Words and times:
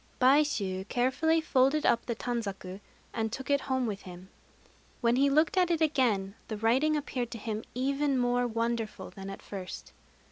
Baishû 0.19 0.87
carefully 0.87 1.41
folded 1.41 1.85
up 1.85 2.07
the 2.07 2.15
tanzaku, 2.15 2.79
and 3.13 3.31
took 3.31 3.51
it 3.51 3.61
home 3.61 3.85
with 3.85 4.01
him. 4.01 4.29
When 4.99 5.15
he 5.15 5.29
looked 5.29 5.57
at 5.57 5.69
it 5.69 5.79
again 5.79 6.33
the 6.47 6.57
writing 6.57 6.95
appeared 6.97 7.29
to 7.29 7.37
him 7.37 7.63
even 7.75 8.17
more 8.17 8.47
wonderful 8.47 9.11
than 9.11 9.29
at 9.29 9.43
first. 9.43 9.93